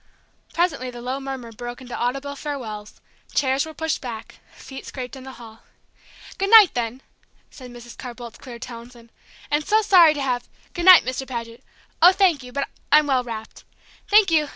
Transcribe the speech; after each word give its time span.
Presently 0.55 0.89
the 0.89 0.99
low 0.99 1.19
murmur 1.19 1.51
broke 1.51 1.79
into 1.79 1.95
audible 1.95 2.35
farewells; 2.35 2.99
chairs 3.35 3.67
were 3.67 3.73
pushed 3.75 4.01
back, 4.01 4.39
feet 4.51 4.83
scraped 4.87 5.15
in 5.15 5.25
the 5.25 5.33
hall. 5.33 5.59
"Good 6.39 6.49
night, 6.49 6.73
then!" 6.73 7.03
said 7.51 7.69
Mrs. 7.69 7.95
Carr 7.95 8.15
Boldt's 8.15 8.39
clear 8.39 8.57
tones, 8.57 8.95
"and 8.95 9.11
so 9.63 9.83
sorry 9.83 10.15
to 10.15 10.21
have 10.23 10.49
Good 10.73 10.85
night, 10.85 11.05
Mr. 11.05 11.27
Paget! 11.27 11.63
Oh, 12.01 12.11
thank 12.13 12.41
you 12.41 12.51
but 12.51 12.67
I'm 12.91 13.05
well 13.05 13.23
wrapped. 13.23 13.63
Thank 14.07 14.31
you! 14.31 14.49